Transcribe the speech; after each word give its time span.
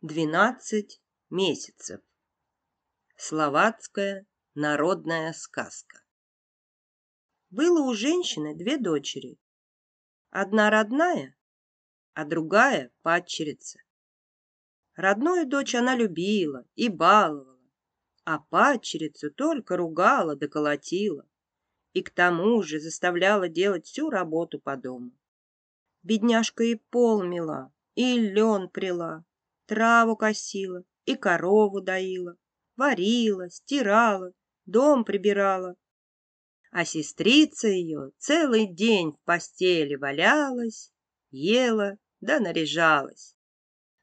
Двенадцать 0.00 1.00
месяцев. 1.30 2.00
Словацкая 3.16 4.26
народная 4.54 5.32
сказка. 5.32 6.04
Было 7.48 7.80
у 7.80 7.94
женщины 7.94 8.54
две 8.54 8.76
дочери. 8.76 9.38
Одна 10.30 10.68
родная, 10.68 11.34
а 12.12 12.24
другая 12.24 12.92
падчерица. 13.02 13.83
Родную 14.96 15.46
дочь 15.46 15.74
она 15.74 15.96
любила 15.96 16.64
и 16.76 16.88
баловала, 16.88 17.58
а 18.24 18.38
падчерицу 18.38 19.30
только 19.30 19.76
ругала 19.76 20.36
да 20.36 20.46
колотила 20.46 21.26
и 21.92 22.02
к 22.02 22.10
тому 22.10 22.62
же 22.62 22.80
заставляла 22.80 23.48
делать 23.48 23.86
всю 23.86 24.08
работу 24.08 24.60
по 24.60 24.76
дому. 24.76 25.12
Бедняжка 26.02 26.64
и 26.64 26.76
пол 26.76 27.22
мела, 27.22 27.72
и 27.94 28.18
лен 28.18 28.68
прила, 28.68 29.24
траву 29.66 30.16
косила 30.16 30.84
и 31.06 31.16
корову 31.16 31.80
доила, 31.80 32.36
варила, 32.76 33.50
стирала, 33.50 34.32
дом 34.66 35.04
прибирала. 35.04 35.76
А 36.70 36.84
сестрица 36.84 37.68
ее 37.68 38.10
целый 38.18 38.66
день 38.66 39.12
в 39.12 39.20
постели 39.24 39.94
валялась, 39.94 40.92
ела 41.30 41.98
да 42.20 42.40
наряжалась. 42.40 43.33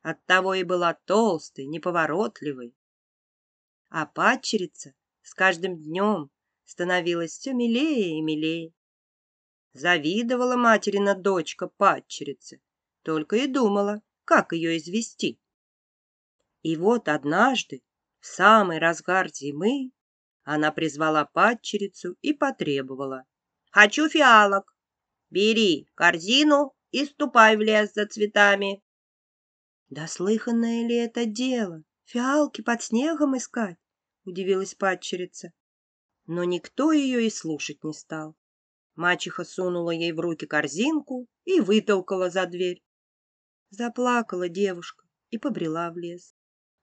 Оттого 0.02 0.56
и 0.56 0.64
была 0.64 0.96
толстой, 1.06 1.66
неповоротливой. 1.66 2.76
А 3.90 4.06
падчерица 4.08 4.96
с 5.22 5.34
каждым 5.34 5.78
днем 5.78 6.32
становилась 6.66 7.34
все 7.34 7.54
милее 7.54 8.18
и 8.18 8.22
милее. 8.22 8.74
Завидовала 9.74 10.56
материна 10.56 11.14
дочка 11.14 11.68
падчерице, 11.68 12.62
только 13.04 13.36
и 13.38 13.48
думала, 13.48 14.02
как 14.26 14.54
ее 14.54 14.78
извести. 14.78 15.40
И 16.64 16.76
вот 16.76 17.08
однажды, 17.08 17.84
в 18.20 18.26
самый 18.26 18.80
разгар 18.80 19.30
зимы, 19.30 19.92
она 20.44 20.72
призвала 20.72 21.26
падчерицу 21.26 22.18
и 22.22 22.34
потребовала. 22.34 23.26
«Хочу 23.72 24.10
фиалок! 24.10 24.76
Бери 25.30 25.88
корзину 25.94 26.74
и 26.90 27.06
ступай 27.06 27.56
в 27.56 27.62
лес 27.62 27.94
за 27.94 28.08
цветами!» 28.08 28.84
«Да 29.92 30.08
слыханное 30.08 30.88
ли 30.88 30.96
это 30.96 31.26
дело? 31.26 31.84
Фиалки 32.06 32.62
под 32.62 32.82
снегом 32.82 33.36
искать?»— 33.36 33.78
удивилась 34.24 34.74
падчерица. 34.74 35.52
Но 36.28 36.46
никто 36.46 36.94
ее 36.94 37.28
и 37.28 37.30
слушать 37.30 37.84
не 37.84 37.92
стал. 37.92 38.38
Мачеха 38.96 39.44
сунула 39.44 39.92
ей 39.92 40.14
в 40.14 40.20
руки 40.22 40.46
корзинку 40.46 41.28
и 41.44 41.60
вытолкала 41.60 42.30
за 42.30 42.46
дверь. 42.46 42.82
Заплакала 43.70 44.48
девушка 44.48 45.06
и 45.30 45.38
побрела 45.38 45.92
в 45.92 45.98
лес. 45.98 46.34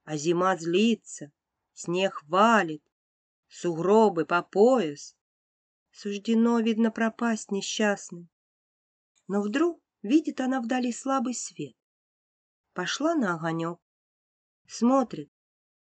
А 0.05 0.19
зима 0.19 0.59
злится, 0.59 1.33
снег 1.73 2.23
валит, 2.27 2.85
сугробы 3.49 4.27
по 4.27 4.43
пояс. 4.43 5.17
Суждено, 5.93 6.61
видно, 6.61 6.91
пропасть 6.91 7.53
несчастной. 7.53 8.29
Но 9.29 9.41
вдруг 9.41 9.83
видит 10.03 10.41
она 10.41 10.61
вдали 10.61 10.93
слабый 10.93 11.33
свет. 11.33 11.78
Пошла 12.79 13.17
на 13.17 13.35
огонек. 13.35 13.81
Смотрит, 14.69 15.33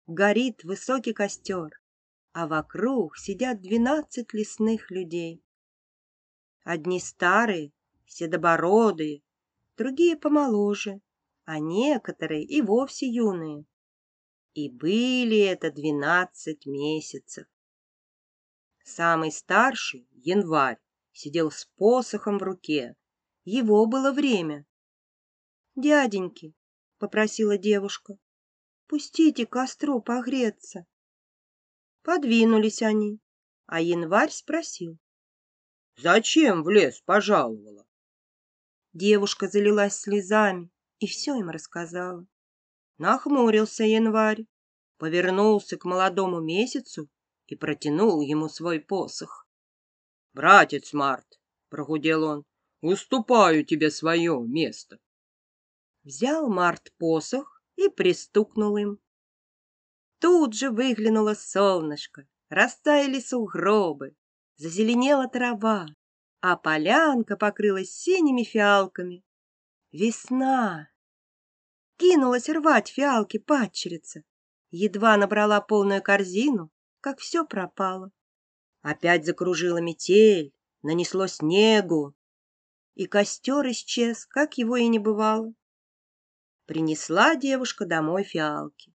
горит 0.06 0.64
высокий 0.64 1.12
костер, 1.12 1.78
а 2.32 2.46
вокруг 2.46 3.18
сидят 3.18 3.60
двенадцать 3.60 4.32
лесных 4.32 4.90
людей. 4.90 5.44
Одни 6.64 6.98
старые, 6.98 7.74
седобородые, 8.06 9.20
другие 9.76 10.16
помоложе, 10.16 11.02
а 11.44 11.58
некоторые 11.58 12.44
и 12.44 12.62
вовсе 12.62 13.06
юные. 13.06 13.66
И 14.54 14.70
были 14.70 15.40
это 15.40 15.70
двенадцать 15.70 16.64
месяцев. 16.64 17.46
Самый 18.84 19.32
старший, 19.32 20.08
январь, 20.12 20.78
сидел 21.12 21.50
с 21.50 21.66
посохом 21.76 22.38
в 22.38 22.42
руке. 22.42 22.96
Его 23.44 23.84
было 23.84 24.12
время. 24.12 24.64
«Дяденьки»,— 25.74 26.54
попросила 26.98 27.58
девушка,— 27.58 28.18
«пустите 28.86 29.46
костру 29.46 30.00
погреться». 30.00 30.86
Подвинулись 32.02 32.82
они, 32.82 33.20
а 33.66 33.80
январь 33.80 34.30
спросил. 34.30 34.98
«Зачем 35.96 36.62
в 36.62 36.70
лес 36.70 37.00
пожаловала?» 37.00 37.86
Девушка 38.92 39.48
залилась 39.48 39.98
слезами 39.98 40.70
и 41.00 41.06
все 41.06 41.34
им 41.34 41.50
рассказала. 41.50 42.26
Нахмурился 42.98 43.84
январь, 43.84 44.46
повернулся 44.96 45.76
к 45.76 45.84
молодому 45.84 46.40
месяцу 46.40 47.10
и 47.46 47.56
протянул 47.56 48.20
ему 48.22 48.48
свой 48.48 48.80
посох. 48.80 49.46
«Братец 50.32 50.92
Март»,— 50.92 51.40
прогудел 51.68 52.24
он,— 52.24 52.44
«уступаю 52.80 53.64
тебе 53.64 53.90
свое 53.90 54.38
место». 54.40 54.98
Взял 56.06 56.48
Март 56.48 56.92
посох 56.98 57.60
и 57.74 57.88
пристукнул 57.88 58.76
им. 58.76 59.00
Тут 60.20 60.54
же 60.54 60.70
выглянуло 60.70 61.34
солнышко, 61.34 62.28
растаяли 62.48 63.18
сугробы, 63.18 64.14
зазеленела 64.54 65.26
трава, 65.26 65.88
а 66.40 66.56
полянка 66.56 67.36
покрылась 67.36 67.90
синими 67.90 68.44
фиалками. 68.44 69.24
Весна! 69.90 70.90
кинулась 71.96 72.48
рвать 72.48 72.86
фиалки 72.86 73.38
падчерица. 73.38 74.22
Едва 74.70 75.16
набрала 75.16 75.60
полную 75.60 76.04
корзину, 76.04 76.70
как 77.00 77.18
все 77.18 77.44
пропало. 77.44 78.12
Опять 78.80 79.26
закружила 79.26 79.78
метель, 79.78 80.54
нанесло 80.82 81.26
снегу, 81.26 82.14
и 82.94 83.06
костер 83.06 83.68
исчез, 83.72 84.24
как 84.24 84.56
его 84.56 84.76
и 84.76 84.86
не 84.86 85.00
бывало. 85.00 85.52
Принесла 86.66 87.36
девушка 87.36 87.86
домой 87.86 88.24
фиалки. 88.24 88.92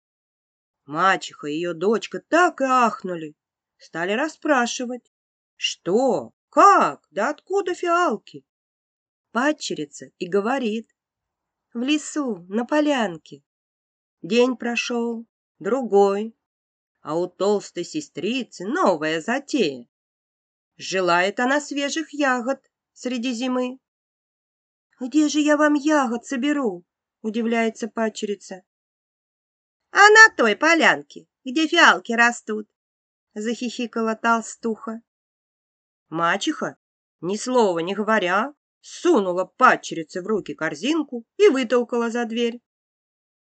Мачеха 0.85 1.47
и 1.47 1.53
ее 1.53 1.73
дочка 1.73 2.19
так 2.19 2.61
и 2.61 2.65
ахнули, 2.65 3.35
стали 3.77 4.13
расспрашивать. 4.13 5.11
Что? 5.55 6.33
Как? 6.49 7.07
Да 7.11 7.29
откуда 7.29 7.75
фиалки? 7.75 8.43
Падчерица 9.31 10.07
и 10.17 10.27
говорит 10.27 10.89
в 11.73 11.79
лесу, 11.81 12.45
на 12.49 12.65
полянке. 12.65 13.43
День 14.23 14.57
прошел, 14.57 15.27
другой, 15.59 16.35
а 17.01 17.15
у 17.15 17.27
толстой 17.27 17.85
сестрицы 17.85 18.65
новая 18.65 19.21
затея. 19.21 19.87
Желает 20.75 21.39
она 21.39 21.61
свежих 21.61 22.13
ягод 22.13 22.59
среди 22.93 23.31
зимы. 23.33 23.79
«Где 24.99 25.29
же 25.29 25.39
я 25.39 25.55
вам 25.55 25.75
ягод 25.75 26.25
соберу?»— 26.25 26.83
удивляется 27.21 27.87
падчерица. 27.87 28.63
«А 29.91 30.09
на 30.09 30.35
той 30.37 30.55
полянке, 30.55 31.27
где 31.43 31.67
фиалки 31.67 32.13
растут»,— 32.13 32.69
захихикала 33.33 34.15
толстуха. 34.15 35.01
Мачеха, 36.09 36.77
ни 37.21 37.37
слова 37.37 37.79
не 37.79 37.95
говоря, 37.95 38.53
сунула 38.81 39.45
падчерице 39.45 40.21
в 40.21 40.27
руки 40.27 40.53
корзинку 40.53 41.25
и 41.37 41.49
вытолкала 41.49 42.09
за 42.09 42.25
дверь. 42.25 42.61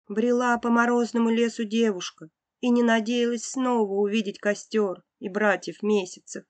Брела 0.08 0.58
по 0.58 0.70
морозному 0.70 1.30
лесу 1.30 1.64
девушка 1.64 2.30
и 2.60 2.70
не 2.70 2.82
надеялась 2.82 3.44
снова 3.44 3.92
увидеть 3.92 4.38
костер 4.38 5.02
и 5.18 5.28
братьев 5.28 5.82
месяцев. 5.82 6.44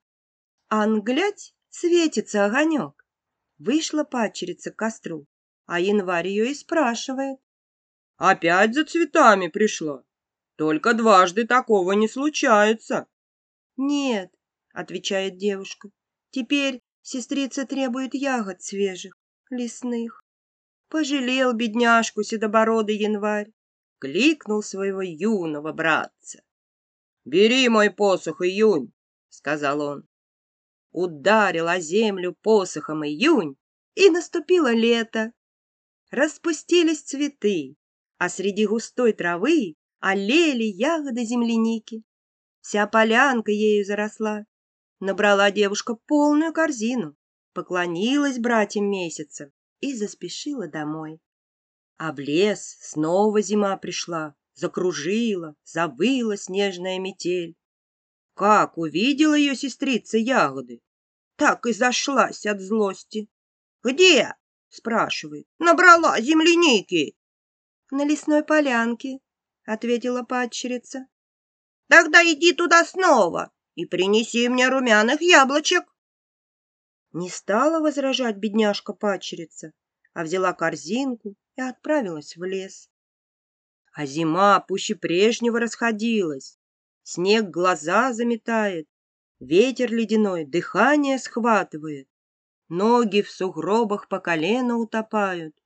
Англять 0.68 1.54
светится 1.68 2.44
огонек. 2.44 3.04
Вышла 3.58 4.04
падчерица 4.04 4.70
к 4.70 4.76
костру, 4.76 5.26
а 5.66 5.80
январь 5.80 6.28
ее 6.28 6.50
и 6.50 6.54
спрашивает. 6.54 7.38
«Опять 8.16 8.74
за 8.74 8.84
цветами 8.84 9.48
пришла? 9.48 10.02
Только 10.56 10.94
дважды 10.94 11.46
такого 11.46 11.92
не 11.92 12.08
случается». 12.08 13.06
«Нет»,— 13.76 14.32
отвечает 14.72 15.36
девушка,— 15.36 15.90
«теперь 16.30 16.80
Сестрица 17.08 17.64
требует 17.64 18.14
ягод 18.14 18.62
свежих, 18.62 19.16
лесных. 19.50 20.24
Пожалел 20.88 21.52
бедняжку 21.52 22.24
седобородый 22.24 22.96
январь, 22.96 23.52
кликнул 24.00 24.60
своего 24.60 25.02
юного 25.02 25.72
братца. 25.72 26.42
«Бери 27.24 27.68
мой 27.68 27.90
посох, 27.90 28.40
июнь!»— 28.40 28.92
сказал 29.28 29.82
он. 29.82 30.08
Ударил 30.90 31.68
о 31.68 31.78
землю 31.78 32.34
посохом 32.42 33.06
июнь, 33.06 33.54
и 33.94 34.10
наступило 34.10 34.72
лето. 34.72 35.32
Распустились 36.10 37.02
цветы, 37.02 37.76
а 38.18 38.28
среди 38.28 38.66
густой 38.66 39.12
травы 39.12 39.74
олели 40.00 40.64
ягоды 40.64 41.24
земляники. 41.24 42.02
Вся 42.60 42.86
полянка 42.86 43.50
ею 43.50 43.84
заросла. 43.84 44.46
Набрала 45.00 45.50
девушка 45.50 45.94
полную 45.94 46.52
корзину, 46.52 47.16
поклонилась 47.52 48.38
братьям 48.38 48.90
месяцам 48.90 49.50
и 49.80 49.94
заспешила 49.94 50.68
домой. 50.68 51.20
А 51.98 52.12
в 52.12 52.18
лес 52.18 52.76
снова 52.80 53.40
зима 53.42 53.76
пришла, 53.76 54.34
закружила, 54.54 55.54
завыла 55.64 56.36
снежная 56.36 56.98
метель. 56.98 57.56
Как 58.34 58.76
увидела 58.78 59.34
ее 59.34 59.56
сестрица 59.56 60.18
ягоды, 60.18 60.80
так 61.36 61.66
и 61.66 61.72
зашлась 61.72 62.46
от 62.46 62.60
злости. 62.60 63.28
«Где?»— 63.82 64.34
спрашивает. 64.76 65.46
«Набрала 65.58 66.20
земляники!» 66.20 67.16
«На 67.90 68.04
лесной 68.04 68.44
полянке»,— 68.44 69.18
ответила 69.64 70.22
падчерица. 70.22 71.06
«Тогда 71.88 72.22
иди 72.22 72.52
туда 72.52 72.84
снова 72.84 73.52
и 73.74 73.84
принеси 73.86 74.48
мне 74.48 74.68
румяных 74.68 75.20
яблочек». 75.20 75.84
Не 77.12 77.30
стала 77.30 77.80
возражать 77.80 78.36
бедняжка-падчерица, 78.36 79.72
а 80.12 80.22
взяла 80.22 80.52
корзинку 80.52 81.36
и 81.56 81.60
отправилась 81.60 82.36
в 82.36 82.44
лес. 82.44 82.90
А 83.92 84.04
зима 84.04 84.60
пуще 84.60 84.94
прежнего 84.94 85.58
расходилась. 85.58 86.58
Снег 87.02 87.50
глаза 87.50 88.12
заметает, 88.12 88.88
ветер 89.40 89.92
ледяной 89.92 90.44
дыхание 90.44 91.18
схватывает, 91.18 92.08
ноги 92.68 93.22
в 93.22 93.30
сугробах 93.30 94.08
по 94.08 94.18
колено 94.20 94.76
утопают. 94.76 95.56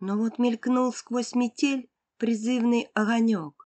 Но 0.00 0.16
вот 0.16 0.38
мелькнул 0.38 0.92
сквозь 0.92 1.34
метель 1.34 1.90
призывный 2.16 2.88
огонек. 2.94 3.68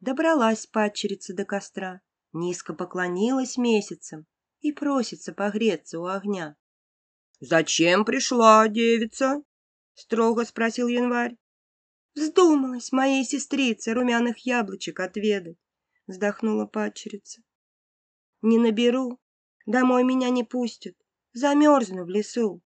Добралась 0.00 0.66
падчерица 0.66 1.34
до 1.34 1.44
костра, 1.44 2.00
низко 2.32 2.72
поклонилась 2.72 3.56
месяцем 3.56 4.26
и 4.60 4.72
просится 4.72 5.32
погреться 5.32 5.98
у 5.98 6.06
огня.— 6.06 6.56
Зачем 7.40 8.04
пришла 8.04 8.66
девица?— 8.68 9.42
строго 9.94 10.44
спросил 10.44 10.88
январь.— 10.88 11.36
Вздумалась 12.14 12.92
моей 12.92 13.24
сестрице 13.24 13.92
румяных 13.92 14.38
яблочек 14.38 15.00
отведать,— 15.00 15.58
вздохнула 16.06 16.66
падчерица.— 16.66 17.42
Не 18.42 18.58
наберу, 18.58 19.20
домой 19.66 20.04
меня 20.04 20.30
не 20.30 20.42
пустят, 20.42 20.96
замерзну 21.32 22.04
в 22.04 22.08
лесу. 22.08 22.62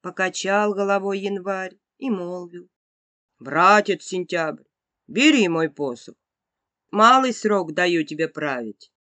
Покачал 0.00 0.74
головой 0.74 1.18
январь 1.20 1.78
и 1.98 2.10
молвил.— 2.10 2.68
Братец 3.38 4.04
сентябрь, 4.04 4.64
бери 5.06 5.48
мой 5.48 5.68
посох. 5.68 6.14
Малый 6.90 7.32
срок 7.32 7.74
даю 7.74 8.04
тебе 8.04 8.28
править. 8.28 8.92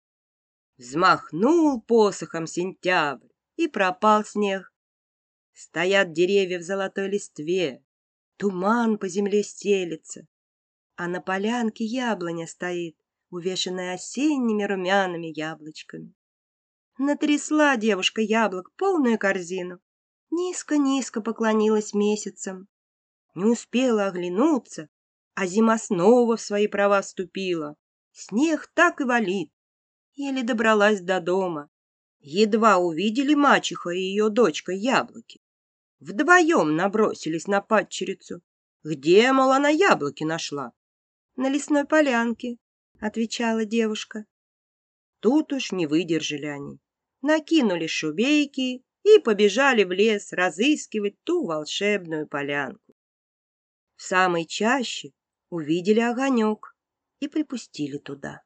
Взмахнул 0.77 1.81
посохом 1.81 2.48
сентябрь, 2.48 3.30
и 3.56 3.68
пропал 3.68 4.24
снег. 4.25 4.72
Стоят 5.54 6.12
деревья 6.12 6.60
в 6.60 6.63
золотой 6.63 7.10
листве, 7.10 7.83
туман 8.38 8.98
по 8.98 9.07
земле 9.07 9.44
стелется, 9.44 10.27
а 10.95 11.07
на 11.07 11.22
полянке 11.22 11.86
яблоня 11.86 12.48
стоит, 12.48 12.98
увешанная 13.30 13.94
осенними 13.94 14.63
румяными 14.63 15.27
яблочками. 15.27 16.13
Натрясла 16.97 17.75
девушка 17.75 18.21
яблок 18.21 18.71
полную 18.77 19.19
корзину, 19.19 19.81
низко-низко 20.31 21.19
поклонилась 21.19 21.94
месяцам. 21.94 22.69
Не 23.36 23.44
успела 23.45 24.06
оглянуться, 24.06 24.88
а 25.33 25.45
зима 25.45 25.77
снова 25.77 26.38
в 26.38 26.42
свои 26.42 26.68
права 26.68 27.01
вступила. 27.01 27.75
Снег 28.13 28.71
так 28.74 29.01
и 29.01 29.03
валит, 29.03 29.51
еле 30.13 30.42
добралась 30.42 31.01
до 31.01 31.19
дома. 31.19 31.69
Едва 32.19 32.77
увидели 32.77 33.33
мачеха 33.33 33.89
и 33.89 34.00
ее 34.00 34.30
дочка 34.30 34.71
яблоки. 34.71 35.41
Вдвоем 36.00 36.77
набросились 36.77 37.45
на 37.48 37.59
падчерицу. 37.59 38.41
Где, 38.83 39.33
мол, 39.33 39.51
она 39.51 39.68
яблоки 39.68 40.24
нашла? 40.24 40.71
На 41.36 41.50
лесной 41.50 41.86
полянке, 41.86 42.57
отвечала 43.01 43.65
девушка. 43.65 44.25
Тут 45.19 45.51
уж 45.51 45.74
не 45.74 45.88
выдержали 45.88 46.45
они. 46.45 46.80
Накинули 47.27 47.88
шубейки 47.88 48.83
и 49.01 49.18
побежали 49.18 49.83
в 49.83 49.92
лес 49.92 50.31
разыскивать 50.31 51.19
ту 51.24 51.48
волшебную 51.48 52.27
полянку. 52.27 52.94
В 53.95 54.04
самой 54.04 54.45
чаще 54.45 55.10
увидели 55.50 56.01
огонек 56.01 56.75
и 57.19 57.27
припустили 57.27 57.98
туда. 57.98 58.44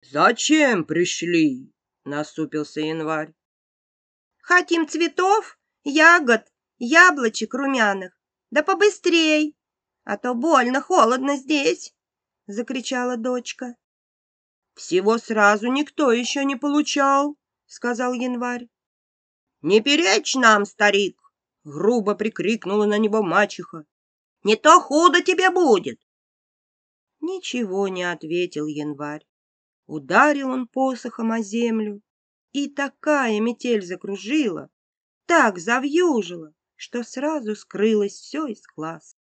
«Зачем 0.00 0.86
пришли?»— 0.86 1.74
насупился 2.04 2.80
январь. 2.80 3.34
«Хотим 4.38 4.88
цветов, 4.88 5.58
ягод, 5.82 6.50
яблочек 6.78 7.52
румяных, 7.52 8.18
да 8.50 8.62
побыстрей, 8.62 9.58
а 10.04 10.16
то 10.16 10.32
больно 10.32 10.80
холодно 10.80 11.36
здесь!»— 11.36 11.94
закричала 12.46 13.18
дочка. 13.18 13.76
«Всего 14.72 15.18
сразу 15.18 15.66
никто 15.68 16.12
еще 16.12 16.46
не 16.46 16.56
получал»,— 16.56 17.36
сказал 17.74 18.12
январь. 18.12 18.68
«Не 19.60 19.80
перечь 19.80 20.36
нам, 20.36 20.64
старик!»— 20.64 21.18
грубо 21.64 22.14
прикрикнула 22.14 22.86
на 22.86 22.98
него 22.98 23.20
мачеха. 23.22 23.84
«Не 24.44 24.56
то 24.56 24.80
худо 24.80 25.22
тебе 25.22 25.50
будет!» 25.50 26.00
Ничего 27.20 27.88
не 27.88 28.04
ответил 28.04 28.66
январь. 28.66 29.26
Ударил 29.86 30.50
он 30.50 30.68
посохом 30.68 31.32
о 31.32 31.40
землю, 31.40 32.00
и 32.52 32.68
такая 32.68 33.40
метель 33.40 33.84
закружила, 33.84 34.70
так 35.26 35.58
завьюжила, 35.58 36.54
что 36.76 37.02
сразу 37.02 37.56
скрылось 37.56 38.12
все 38.12 38.46
из 38.46 38.62
глаз. 38.76 39.16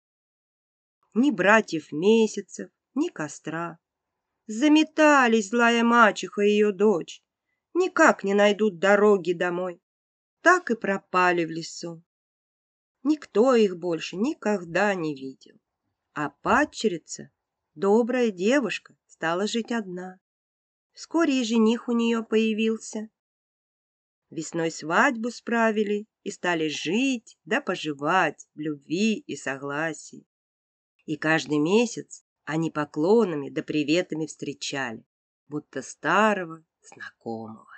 Ни 1.15 1.31
братьев 1.31 1.91
месяцев, 1.91 2.71
ни 2.95 3.09
костра. 3.09 3.79
Заметались 4.47 5.49
злая 5.49 5.85
мачеха 5.85 6.43
и 6.43 6.51
ее 6.51 6.73
дочь, 6.73 7.23
никак 7.75 8.25
не 8.25 8.35
найдут 8.35 8.79
дороги 8.79 9.33
домой. 9.33 9.81
Так 10.41 10.71
и 10.71 10.75
пропали 10.75 11.45
в 11.45 11.51
лесу. 11.51 12.03
Никто 13.03 13.55
их 13.55 13.77
больше 13.79 14.17
никогда 14.17 14.95
не 14.95 15.15
видел. 15.15 15.59
А 16.15 16.31
падчерица, 16.31 17.31
добрая 17.75 18.31
девушка, 18.31 18.97
стала 19.07 19.47
жить 19.47 19.73
одна. 19.73 20.21
Вскоре 20.93 21.41
и 21.41 21.45
жених 21.45 21.89
у 21.89 21.93
нее 21.93 22.23
появился. 22.23 23.09
Весной 24.31 24.71
свадьбу 24.71 25.31
справили 25.31 26.07
и 26.23 26.31
стали 26.31 26.69
жить 26.69 27.39
да 27.45 27.61
поживать 27.61 28.49
в 28.55 28.61
любви 28.61 29.19
и 29.19 29.37
согласии. 29.37 30.27
И 31.05 31.17
каждый 31.17 31.59
месяц 31.59 32.25
они 32.45 32.71
поклонами 32.71 33.51
да 33.51 33.63
приветами 33.63 34.27
встречали, 34.27 35.05
будто 35.49 35.83
старого 35.83 36.65
знакомого. 36.82 37.71